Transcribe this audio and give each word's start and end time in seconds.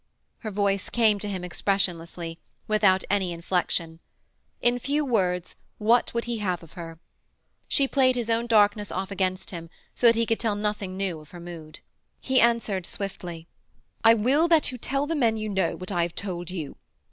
Her 0.39 0.49
voice 0.49 0.89
came 0.89 1.19
to 1.19 1.29
him 1.29 1.43
expressionlessly 1.43 2.39
without 2.67 3.03
any 3.07 3.31
inflexion. 3.31 3.99
In 4.59 4.79
few 4.79 5.05
words, 5.05 5.55
what 5.77 6.11
would 6.11 6.25
he 6.25 6.39
have 6.39 6.63
of 6.63 6.73
her? 6.73 6.99
She 7.67 7.87
played 7.87 8.15
his 8.15 8.27
own 8.27 8.47
darkness 8.47 8.91
off 8.91 9.11
against 9.11 9.51
him, 9.51 9.69
so 9.93 10.07
that 10.07 10.15
he 10.15 10.25
could 10.25 10.39
tell 10.39 10.55
nothing 10.55 10.97
new 10.97 11.19
of 11.19 11.29
her 11.29 11.39
mood. 11.39 11.81
He 12.19 12.41
answered 12.41 12.87
swiftly: 12.87 13.47
'I 14.03 14.15
will 14.15 14.47
that 14.47 14.71
you 14.71 14.79
tell 14.79 15.05
the 15.05 15.13
men 15.15 15.37
you 15.37 15.49
know 15.49 15.75
what 15.75 15.91
I 15.91 16.01
have 16.01 16.15
told 16.15 16.49
you. 16.49 16.77